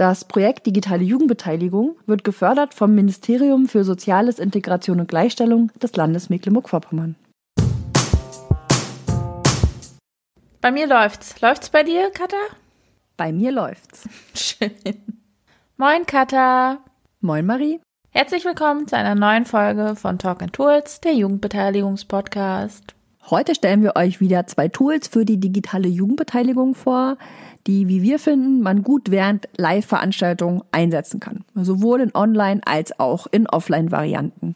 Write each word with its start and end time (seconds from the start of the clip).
Das 0.00 0.24
Projekt 0.24 0.64
Digitale 0.64 1.04
Jugendbeteiligung 1.04 1.94
wird 2.06 2.24
gefördert 2.24 2.72
vom 2.72 2.94
Ministerium 2.94 3.68
für 3.68 3.84
Soziales, 3.84 4.38
Integration 4.38 4.98
und 4.98 5.08
Gleichstellung 5.08 5.70
des 5.82 5.94
Landes 5.94 6.30
Mecklenburg-Vorpommern. 6.30 7.16
Bei 10.62 10.70
mir 10.70 10.86
läuft's. 10.86 11.38
Läuft's 11.42 11.68
bei 11.68 11.82
dir, 11.82 12.10
Katha? 12.12 12.38
Bei 13.18 13.30
mir 13.30 13.52
läuft's. 13.52 14.08
Schön. 14.34 14.72
Moin, 15.76 16.06
Katha. 16.06 16.78
Moin, 17.20 17.44
Marie. 17.44 17.78
Herzlich 18.08 18.46
willkommen 18.46 18.88
zu 18.88 18.96
einer 18.96 19.14
neuen 19.14 19.44
Folge 19.44 19.96
von 19.96 20.18
Talk 20.18 20.40
and 20.40 20.54
Tools, 20.54 21.02
der 21.02 21.12
Jugendbeteiligungspodcast. 21.12 22.94
Heute 23.28 23.54
stellen 23.54 23.82
wir 23.82 23.96
euch 23.96 24.18
wieder 24.20 24.46
zwei 24.46 24.68
Tools 24.68 25.08
für 25.08 25.26
die 25.26 25.38
digitale 25.38 25.88
Jugendbeteiligung 25.88 26.74
vor, 26.74 27.18
die, 27.66 27.88
wie 27.88 28.02
wir 28.02 28.18
finden, 28.18 28.62
man 28.62 28.82
gut 28.82 29.10
während 29.10 29.48
Live-Veranstaltungen 29.56 30.62
einsetzen 30.72 31.20
kann. 31.20 31.44
Sowohl 31.54 32.00
in 32.00 32.14
Online- 32.14 32.62
als 32.64 32.98
auch 32.98 33.26
in 33.30 33.46
Offline-Varianten. 33.46 34.54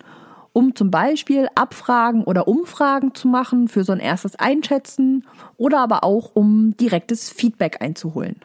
Um 0.53 0.75
zum 0.75 0.91
Beispiel 0.91 1.49
Abfragen 1.55 2.25
oder 2.25 2.47
Umfragen 2.47 3.15
zu 3.15 3.29
machen 3.29 3.69
für 3.69 3.85
so 3.85 3.93
ein 3.93 4.01
erstes 4.01 4.37
Einschätzen 4.37 5.27
oder 5.57 5.81
aber 5.81 6.05
auch 6.05 6.31
um 6.35 6.77
direktes 6.77 7.31
Feedback 7.31 7.83
einzuholen. 7.83 8.37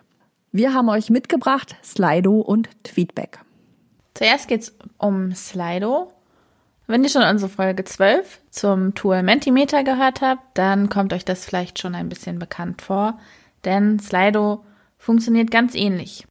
Wir 0.51 0.73
haben 0.73 0.89
euch 0.89 1.11
mitgebracht 1.11 1.75
Slido 1.83 2.39
und 2.39 2.69
Tweetback. 2.83 3.39
Zuerst 4.15 4.47
geht's 4.47 4.75
um 4.97 5.33
Slido. 5.35 6.11
Wenn 6.87 7.03
ihr 7.03 7.09
schon 7.09 7.21
unsere 7.21 7.51
Folge 7.51 7.83
12 7.83 8.39
zum 8.49 8.95
Tool 8.95 9.21
Mentimeter 9.21 9.83
gehört 9.83 10.21
habt, 10.21 10.41
dann 10.55 10.89
kommt 10.89 11.13
euch 11.13 11.23
das 11.23 11.45
vielleicht 11.45 11.77
schon 11.77 11.93
ein 11.93 12.09
bisschen 12.09 12.39
bekannt 12.39 12.81
vor, 12.81 13.19
denn 13.65 13.99
Slido 13.99 14.65
funktioniert 14.97 15.51
ganz 15.51 15.75
ähnlich. 15.75 16.25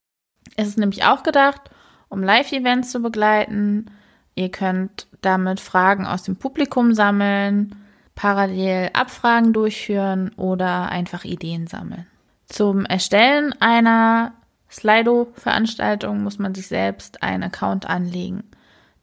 Es 0.57 0.69
ist 0.69 0.79
nämlich 0.79 1.05
auch 1.05 1.23
gedacht, 1.23 1.61
um 2.09 2.23
Live-Events 2.23 2.91
zu 2.91 3.01
begleiten. 3.01 3.91
Ihr 4.35 4.51
könnt 4.51 5.07
damit 5.20 5.61
Fragen 5.61 6.07
aus 6.07 6.23
dem 6.23 6.37
Publikum 6.37 6.95
sammeln, 6.95 7.77
parallel 8.15 8.91
Abfragen 8.93 9.53
durchführen 9.53 10.33
oder 10.37 10.91
einfach 10.91 11.25
Ideen 11.25 11.67
sammeln. 11.67 12.07
Zum 12.47 12.85
Erstellen 12.85 13.55
einer 13.61 14.33
Slido-Veranstaltung 14.70 16.23
muss 16.23 16.39
man 16.39 16.55
sich 16.55 16.67
selbst 16.67 17.23
einen 17.23 17.45
Account 17.45 17.87
anlegen. 17.89 18.45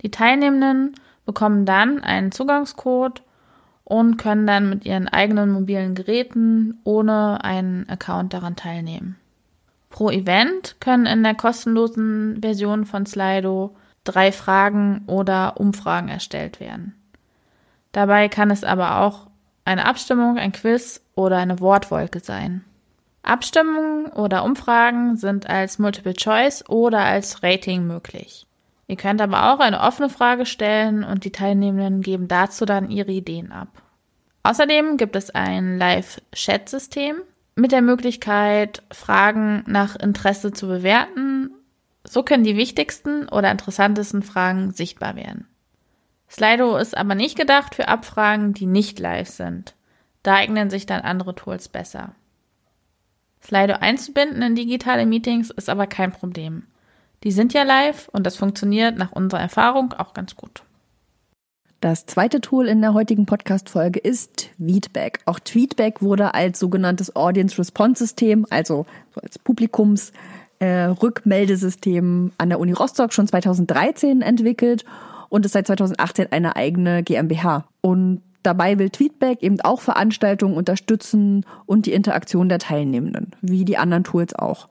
Die 0.02 0.12
Teilnehmenden 0.12 0.96
bekommen 1.26 1.66
dann 1.66 2.04
einen 2.04 2.32
Zugangscode 2.32 3.24
und 3.86 4.18
können 4.18 4.46
dann 4.46 4.70
mit 4.70 4.84
ihren 4.86 5.08
eigenen 5.08 5.52
mobilen 5.52 5.96
Geräten 5.96 6.80
ohne 6.84 7.44
einen 7.44 7.88
Account 7.88 8.34
daran 8.34 8.58
teilnehmen. 8.58 9.16
Pro 9.90 10.10
Event 10.10 10.76
können 10.82 11.06
in 11.06 11.24
der 11.24 11.36
kostenlosen 11.36 12.42
Version 12.42 12.86
von 12.86 13.06
Slido 13.06 13.76
drei 14.04 14.34
Fragen 14.34 15.04
oder 15.08 15.58
Umfragen 15.58 16.10
erstellt 16.10 16.60
werden. 16.60 16.96
Dabei 17.94 18.28
kann 18.28 18.52
es 18.52 18.64
aber 18.66 19.00
auch 19.00 19.28
eine 19.64 19.86
Abstimmung, 19.86 20.38
ein 20.38 20.52
Quiz 20.52 21.02
oder 21.16 21.38
eine 21.38 21.60
Wortwolke 21.62 22.20
sein. 22.20 22.66
Abstimmungen 23.24 24.08
oder 24.08 24.44
Umfragen 24.44 25.16
sind 25.16 25.50
als 25.50 25.80
Multiple 25.80 26.14
Choice 26.14 26.68
oder 26.70 27.00
als 27.00 27.42
Rating 27.42 27.88
möglich. 27.88 28.46
Ihr 28.88 28.98
könnt 28.98 29.22
aber 29.22 29.54
auch 29.54 29.60
eine 29.60 29.82
offene 29.82 30.10
Frage 30.10 30.46
stellen 30.46 31.04
und 31.04 31.26
die 31.26 31.32
Teilnehmenden 31.32 32.02
geben 32.02 32.28
dazu 32.28 32.66
dann 32.66 32.92
ihre 32.92 33.12
Ideen 33.12 33.52
ab. 33.52 33.70
Außerdem 34.44 34.98
gibt 34.98 35.16
es 35.16 35.32
ein 35.32 35.80
Live-Chat-System 35.80 37.16
mit 37.56 37.72
der 37.72 37.82
Möglichkeit, 37.82 38.84
Fragen 38.92 39.64
nach 39.66 39.96
Interesse 39.96 40.52
zu 40.52 40.68
bewerten. 40.68 41.50
So 42.04 42.22
können 42.22 42.44
die 42.44 42.58
wichtigsten 42.58 43.28
oder 43.28 43.50
interessantesten 43.50 44.22
Fragen 44.22 44.72
sichtbar 44.72 45.16
werden. 45.16 45.48
Slido 46.30 46.78
ist 46.78 46.96
aber 46.96 47.16
nicht 47.16 47.38
gedacht 47.38 47.74
für 47.74 47.88
Abfragen, 47.88 48.54
die 48.54 48.68
nicht 48.68 49.00
live 49.00 49.30
sind. 49.30 49.74
Da 50.22 50.36
eignen 50.36 50.70
sich 50.70 50.86
dann 50.86 51.02
andere 51.02 51.34
Tools 51.34 51.70
besser. 51.70 52.14
Slido 53.42 53.76
einzubinden 53.80 54.42
in 54.42 54.56
digitale 54.56 55.06
Meetings 55.06 55.50
ist 55.50 55.70
aber 55.70 55.88
kein 55.88 56.12
Problem. 56.12 56.64
Die 57.26 57.32
sind 57.32 57.54
ja 57.54 57.64
live 57.64 58.08
und 58.10 58.28
das 58.28 58.36
funktioniert 58.36 58.98
nach 58.98 59.12
unserer 59.12 59.42
Erfahrung 59.42 59.94
auch 59.94 60.14
ganz 60.14 60.36
gut. 60.36 60.62
Das 61.82 62.06
zweite 62.06 62.40
Tool 62.40 62.68
in 62.68 62.82
der 62.82 62.94
heutigen 62.94 63.26
Podcast-Folge 63.26 64.00
ist 64.00 64.52
Tweetback. 64.58 65.20
Auch 65.26 65.40
Tweetback 65.40 66.04
wurde 66.04 66.36
als 66.36 66.60
sogenanntes 66.60 67.16
Audience 67.16 67.58
Response 67.58 68.06
System, 68.06 68.46
also 68.52 68.86
so 69.14 69.22
als 69.22 69.40
Publikums 69.40 70.14
äh, 70.60 70.94
an 72.38 72.50
der 72.50 72.60
Uni 72.60 72.72
Rostock 72.74 73.12
schon 73.12 73.28
2013 73.28 74.22
entwickelt 74.22 74.86
und 75.30 75.46
ist 75.46 75.54
seit 75.54 75.66
2018 75.66 76.32
eine 76.32 76.56
eigene 76.56 77.02
GmbH. 77.02 77.66
Und 77.82 78.22
dabei 78.44 78.78
will 78.78 78.92
Tweetback 78.92 79.42
eben 79.42 79.60
auch 79.62 79.82
Veranstaltungen 79.82 80.56
unterstützen 80.56 81.44
und 81.66 81.88
die 81.88 81.94
Interaktion 81.94 82.50
der 82.50 82.60
Teilnehmenden, 82.60 83.32
wie 83.42 83.66
die 83.66 83.78
anderen 83.78 84.04
Tools 84.04 84.36
auch. 84.36 84.68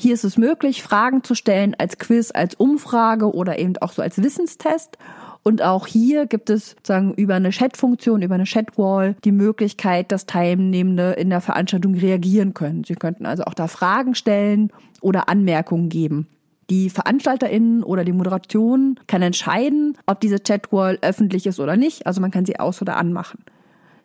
Hier 0.00 0.14
ist 0.14 0.22
es 0.22 0.38
möglich, 0.38 0.84
Fragen 0.84 1.24
zu 1.24 1.34
stellen 1.34 1.74
als 1.76 1.98
Quiz, 1.98 2.30
als 2.32 2.54
Umfrage 2.54 3.34
oder 3.34 3.58
eben 3.58 3.76
auch 3.78 3.90
so 3.90 4.00
als 4.00 4.22
Wissenstest. 4.22 4.96
Und 5.42 5.60
auch 5.60 5.88
hier 5.88 6.26
gibt 6.26 6.50
es 6.50 6.70
sozusagen 6.70 7.14
über 7.14 7.34
eine 7.34 7.50
Chat-Funktion, 7.50 8.22
über 8.22 8.36
eine 8.36 8.44
Chatwall 8.44 9.16
die 9.24 9.32
Möglichkeit, 9.32 10.12
dass 10.12 10.26
Teilnehmende 10.26 11.12
in 11.12 11.30
der 11.30 11.40
Veranstaltung 11.40 11.96
reagieren 11.96 12.54
können. 12.54 12.84
Sie 12.84 12.94
könnten 12.94 13.26
also 13.26 13.42
auch 13.42 13.54
da 13.54 13.66
Fragen 13.66 14.14
stellen 14.14 14.72
oder 15.00 15.28
Anmerkungen 15.28 15.88
geben. 15.88 16.28
Die 16.70 16.90
VeranstalterInnen 16.90 17.82
oder 17.82 18.04
die 18.04 18.12
Moderation 18.12 19.00
kann 19.08 19.22
entscheiden, 19.22 19.98
ob 20.06 20.20
diese 20.20 20.38
Chatwall 20.38 20.98
öffentlich 21.02 21.44
ist 21.46 21.58
oder 21.58 21.76
nicht. 21.76 22.06
Also 22.06 22.20
man 22.20 22.30
kann 22.30 22.46
sie 22.46 22.60
aus- 22.60 22.82
oder 22.82 22.98
anmachen. 22.98 23.40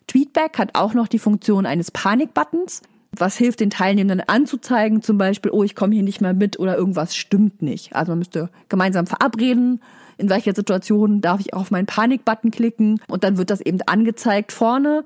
Tweetback 0.07 0.57
hat 0.57 0.71
auch 0.73 0.95
noch 0.95 1.07
die 1.07 1.19
Funktion 1.19 1.67
eines 1.67 1.91
Panikbuttons 1.91 2.81
was 3.17 3.37
hilft 3.37 3.59
den 3.59 3.69
Teilnehmenden 3.69 4.27
anzuzeigen, 4.27 5.01
zum 5.01 5.17
Beispiel, 5.17 5.51
oh, 5.51 5.63
ich 5.63 5.75
komme 5.75 5.93
hier 5.93 6.03
nicht 6.03 6.21
mehr 6.21 6.33
mit 6.33 6.59
oder 6.59 6.77
irgendwas 6.77 7.15
stimmt 7.15 7.61
nicht. 7.61 7.95
Also 7.95 8.11
man 8.11 8.19
müsste 8.19 8.49
gemeinsam 8.69 9.07
verabreden, 9.07 9.81
in 10.17 10.29
welcher 10.29 10.55
Situation 10.55 11.21
darf 11.21 11.39
ich 11.39 11.53
auf 11.53 11.71
meinen 11.71 11.85
Panikbutton 11.85 12.51
klicken 12.51 12.99
und 13.07 13.23
dann 13.23 13.37
wird 13.37 13.49
das 13.49 13.61
eben 13.61 13.79
angezeigt 13.85 14.51
vorne. 14.51 15.03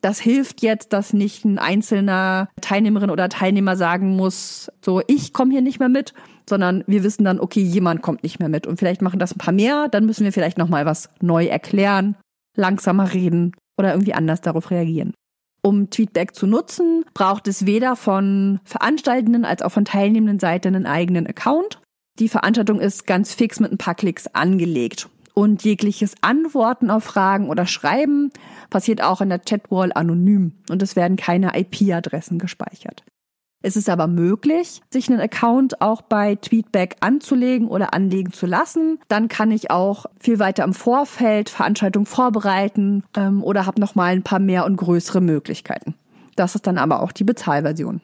Das 0.00 0.20
hilft 0.20 0.62
jetzt, 0.62 0.92
dass 0.92 1.12
nicht 1.12 1.44
ein 1.44 1.58
einzelner 1.58 2.48
Teilnehmerin 2.60 3.10
oder 3.10 3.28
Teilnehmer 3.28 3.76
sagen 3.76 4.14
muss, 4.14 4.70
so, 4.84 5.02
ich 5.08 5.32
komme 5.32 5.52
hier 5.52 5.62
nicht 5.62 5.80
mehr 5.80 5.88
mit, 5.88 6.14
sondern 6.48 6.84
wir 6.86 7.02
wissen 7.02 7.24
dann, 7.24 7.40
okay, 7.40 7.60
jemand 7.60 8.02
kommt 8.02 8.22
nicht 8.22 8.38
mehr 8.38 8.48
mit 8.48 8.66
und 8.66 8.78
vielleicht 8.78 9.02
machen 9.02 9.18
das 9.18 9.34
ein 9.34 9.38
paar 9.38 9.54
mehr, 9.54 9.88
dann 9.88 10.06
müssen 10.06 10.24
wir 10.24 10.32
vielleicht 10.32 10.58
nochmal 10.58 10.86
was 10.86 11.10
neu 11.20 11.46
erklären, 11.46 12.16
langsamer 12.56 13.12
reden 13.12 13.52
oder 13.76 13.92
irgendwie 13.92 14.14
anders 14.14 14.40
darauf 14.40 14.70
reagieren. 14.70 15.14
Um 15.62 15.90
Tweetback 15.90 16.34
zu 16.34 16.46
nutzen, 16.46 17.04
braucht 17.14 17.48
es 17.48 17.66
weder 17.66 17.96
von 17.96 18.60
Veranstaltenden 18.64 19.44
als 19.44 19.62
auch 19.62 19.72
von 19.72 19.84
teilnehmenden 19.84 20.38
Seiten 20.38 20.74
einen 20.74 20.86
eigenen 20.86 21.26
Account. 21.26 21.80
Die 22.18 22.28
Veranstaltung 22.28 22.80
ist 22.80 23.06
ganz 23.06 23.34
fix 23.34 23.60
mit 23.60 23.72
ein 23.72 23.78
paar 23.78 23.94
Klicks 23.94 24.26
angelegt. 24.28 25.08
Und 25.34 25.62
jegliches 25.62 26.14
Antworten 26.20 26.90
auf 26.90 27.04
Fragen 27.04 27.48
oder 27.48 27.66
Schreiben 27.66 28.32
passiert 28.70 29.02
auch 29.02 29.20
in 29.20 29.28
der 29.28 29.38
Chatwall 29.38 29.92
anonym 29.94 30.52
und 30.68 30.82
es 30.82 30.96
werden 30.96 31.16
keine 31.16 31.56
IP-Adressen 31.56 32.40
gespeichert. 32.40 33.04
Es 33.60 33.76
ist 33.76 33.90
aber 33.90 34.06
möglich, 34.06 34.82
sich 34.90 35.10
einen 35.10 35.20
Account 35.20 35.80
auch 35.80 36.02
bei 36.02 36.36
Tweetback 36.36 36.96
anzulegen 37.00 37.66
oder 37.66 37.92
anlegen 37.92 38.32
zu 38.32 38.46
lassen. 38.46 39.00
Dann 39.08 39.26
kann 39.28 39.50
ich 39.50 39.70
auch 39.70 40.06
viel 40.20 40.38
weiter 40.38 40.62
im 40.62 40.74
Vorfeld 40.74 41.50
Veranstaltungen 41.50 42.06
vorbereiten 42.06 43.02
ähm, 43.16 43.42
oder 43.42 43.66
habe 43.66 43.80
noch 43.80 43.96
mal 43.96 44.12
ein 44.12 44.22
paar 44.22 44.38
mehr 44.38 44.64
und 44.64 44.76
größere 44.76 45.20
Möglichkeiten. 45.20 45.94
Das 46.36 46.54
ist 46.54 46.68
dann 46.68 46.78
aber 46.78 47.02
auch 47.02 47.10
die 47.10 47.24
Bezahlversion. 47.24 48.00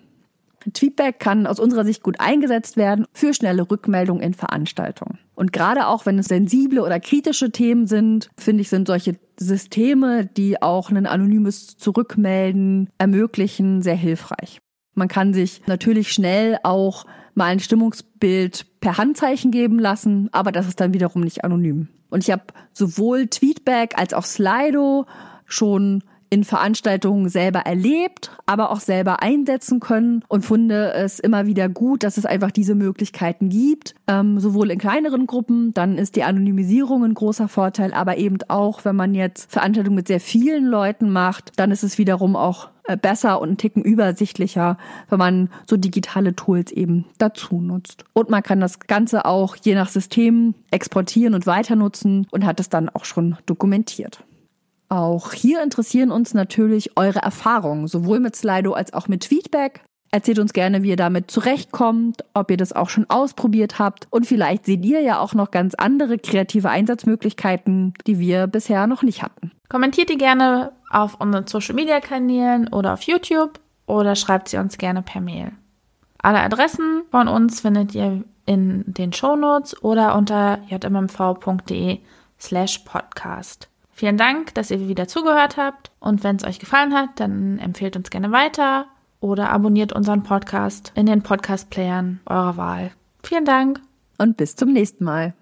Tweetback 0.73 1.21
kann 1.21 1.47
aus 1.47 1.61
unserer 1.61 1.85
Sicht 1.85 2.03
gut 2.03 2.19
eingesetzt 2.19 2.77
werden 2.77 3.07
für 3.13 3.35
schnelle 3.35 3.71
Rückmeldungen 3.71 4.23
in 4.23 4.35
Veranstaltungen. 4.35 5.19
Und 5.35 5.53
gerade 5.53 5.87
auch 5.87 6.07
wenn 6.07 6.19
es 6.19 6.27
sensible 6.27 6.83
oder 6.83 7.01
kritische 7.01 7.51
Themen 7.51 7.87
sind, 7.87 8.31
finde 8.39 8.63
ich, 8.63 8.71
sind 8.71 8.87
solche 8.87 9.17
Systeme, 9.39 10.27
die 10.27 10.63
auch 10.63 10.91
ein 10.91 11.07
anonymes 11.07 11.77
Zurückmelden 11.77 12.89
ermöglichen, 12.99 13.83
sehr 13.83 13.97
hilfreich. 13.97 14.61
Man 14.95 15.09
kann 15.09 15.35
sich 15.35 15.63
natürlich 15.67 16.13
schnell 16.13 16.59
auch 16.63 17.05
mal 17.35 17.47
ein 17.47 17.61
Stimmungsbild 17.61 18.67
per 18.81 18.97
Handzeichen 18.97 19.51
geben 19.51 19.79
lassen, 19.79 20.29
aber 20.33 20.53
das 20.53 20.69
ist 20.69 20.81
dann 20.81 20.95
wiederum 20.95 21.23
nicht 21.23 21.45
anonym. 21.45 21.89
Und 22.11 22.23
ich 22.23 22.31
habe 22.31 22.45
sowohl 22.73 23.27
Tweetback 23.27 23.99
als 23.99 24.15
auch 24.15 24.25
Slido 24.25 25.07
schon 25.47 26.05
in 26.35 26.43
Veranstaltungen 26.43 27.29
selber 27.29 27.61
erlebt, 27.61 28.33
aber 28.45 28.73
auch 28.73 28.81
selber 28.81 29.23
einsetzen 29.23 29.79
können 29.79 30.25
und 30.27 30.45
finde 30.45 30.93
es 30.93 31.21
immer 31.21 31.47
wieder 31.47 31.69
gut, 31.69 32.03
dass 32.03 32.17
es 32.17 32.27
einfach 32.27 32.51
diese 32.51 32.75
Möglichkeiten 32.75 33.51
gibt, 33.51 33.95
ähm, 34.09 34.41
sowohl 34.41 34.73
in 34.73 34.81
kleineren 34.81 35.29
Gruppen, 35.29 35.73
dann 35.75 35.97
ist 35.97 36.17
die 36.17 36.25
Anonymisierung 36.25 37.05
ein 37.05 37.15
großer 37.15 37.47
Vorteil, 37.47 37.95
aber 37.95 38.17
eben 38.17 38.39
auch, 38.49 38.85
wenn 38.85 38.97
man 38.97 39.15
jetzt 39.15 39.49
Veranstaltungen 39.49 39.95
mit 39.95 40.09
sehr 40.09 40.19
vielen 40.19 40.65
Leuten 40.65 41.13
macht, 41.13 41.53
dann 41.55 41.71
ist 41.71 41.85
es 41.85 41.99
wiederum 41.99 42.35
auch 42.35 42.71
äh, 42.89 42.97
besser 42.97 43.41
und 43.41 43.51
einen 43.51 43.57
Ticken 43.57 43.85
übersichtlicher, 43.85 44.77
wenn 45.11 45.19
man 45.21 45.51
so 45.71 45.77
digitale 45.77 46.35
Tools 46.35 46.73
eben 46.73 47.05
dazu 47.17 47.61
nutzt. 47.61 48.05
Und 48.13 48.29
man 48.29 48.43
kann 48.43 48.59
das 48.59 48.81
Ganze 48.81 49.25
auch 49.25 49.55
je 49.55 49.77
nach 49.77 49.89
System 49.89 50.57
exportieren 50.73 51.35
und 51.35 51.47
weiter 51.47 51.77
nutzen 51.77 52.27
und 52.33 52.45
hat 52.45 52.59
es 52.59 52.71
dann 52.71 52.89
auch 52.89 53.05
schon 53.05 53.37
dokumentiert. 53.47 54.25
Auch 54.95 55.33
hier 55.33 55.61
interessieren 55.61 56.13
uns 56.13 56.35
natürlich 56.35 56.97
eure 56.97 57.19
Erfahrungen, 57.19 57.89
sowohl 57.89 58.21
mit 58.21 58.37
Slido 58.37 58.75
als 58.75 58.93
auch 58.93 59.09
mit 59.09 59.25
Feedback. 59.25 59.81
Erzählt 60.13 60.39
uns 60.39 60.53
gerne, 60.53 60.85
wie 60.85 60.91
ihr 60.91 60.97
damit 60.97 61.33
zurechtkommt, 61.33 62.25
ob 62.33 62.49
ihr 62.49 62.57
das 62.57 62.73
auch 62.73 62.89
schon 62.89 63.11
ausprobiert 63.11 63.81
habt 63.81 64.07
und 64.11 64.25
vielleicht 64.25 64.67
seht 64.67 64.85
ihr 64.85 65.01
ja 65.01 65.19
auch 65.19 65.35
noch 65.35 65.51
ganz 65.51 65.75
andere 65.75 66.17
kreative 66.19 66.71
Einsatzmöglichkeiten, 66.71 67.95
die 68.07 68.21
wir 68.21 68.47
bisher 68.47 68.87
noch 68.87 69.03
nicht 69.03 69.25
hatten. 69.25 69.51
Kommentiert 69.69 70.11
die 70.11 70.17
gerne 70.17 70.71
auf 70.91 71.21
unseren 71.21 71.49
Social 71.49 71.75
Media 71.75 71.99
Kanälen 71.99 72.69
oder 72.69 72.93
auf 72.93 73.03
YouTube 73.03 73.59
oder 73.87 74.15
schreibt 74.15 74.49
sie 74.49 74.59
uns 74.59 74.79
gerne 74.79 75.03
per 75.03 75.21
Mail. 75.21 75.51
Alle 76.19 76.39
Adressen 76.39 77.03
von 77.11 77.27
uns 77.27 77.63
findet 77.63 77.97
ihr 77.97 78.23
in 78.47 78.85
den 78.87 79.13
Shownotes 79.13 79.83
oder 79.83 80.15
unter 80.15 80.61
jmmv.de 80.69 81.99
slash 82.39 82.79
podcast. 82.85 83.69
Vielen 83.95 84.17
Dank, 84.17 84.55
dass 84.55 84.71
ihr 84.71 84.89
wieder 84.89 85.07
zugehört 85.07 85.57
habt. 85.57 85.91
Und 86.01 86.25
wenn 86.25 86.37
es 86.37 86.45
euch 86.45 86.59
gefallen 86.59 86.95
hat, 86.95 87.21
dann 87.21 87.59
empfehlt 87.59 87.97
uns 87.97 88.11
gerne 88.11 88.33
weiter 88.33 88.87
oder 89.21 89.51
abonniert 89.51 89.93
unseren 89.93 90.23
Podcast 90.23 90.93
in 90.95 91.07
den 91.07 91.23
Podcast-Playern 91.23 92.21
eurer 92.27 92.57
Wahl. 92.57 92.91
Vielen 93.23 93.45
Dank. 93.45 93.81
Und 94.19 94.37
bis 94.37 94.57
zum 94.57 94.73
nächsten 94.73 95.05
Mal. 95.05 95.35